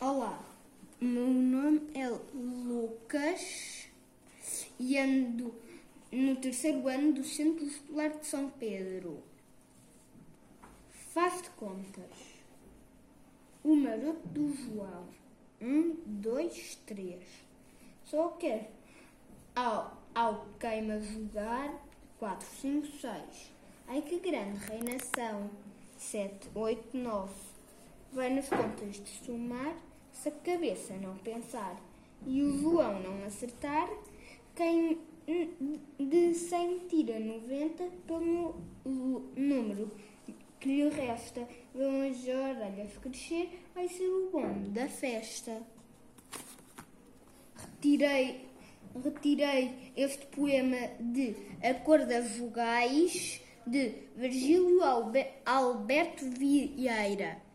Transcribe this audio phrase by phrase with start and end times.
[0.00, 0.38] Olá,
[1.00, 3.88] meu nome é Lucas
[4.78, 5.52] e ando
[6.12, 9.20] no terceiro ano do Centro Escolar de São Pedro.
[11.12, 12.12] Faz de contas.
[13.64, 15.08] O maroto do João.
[15.60, 17.24] Um, dois, três.
[18.04, 18.70] Só quer
[19.56, 21.74] ao, ao queima jogar
[22.20, 23.50] quatro, cinco, seis.
[23.88, 25.50] Ai que grande reinação.
[25.98, 27.57] Sete, oito, nove.
[28.12, 29.76] Vai nas contas de somar
[30.12, 31.76] se a cabeça não pensar
[32.26, 33.88] e o João não acertar,
[34.56, 34.98] quem
[35.98, 38.56] de 100 tira 90 pelo
[39.36, 39.90] número
[40.58, 41.46] que lhe resta.
[41.74, 45.62] Vão as orelhas crescer, vai ser o bom da festa.
[47.54, 48.48] Retirei,
[49.04, 54.80] retirei este poema de A Cor das Vogais de Virgílio
[55.44, 57.47] Alberto Vieira.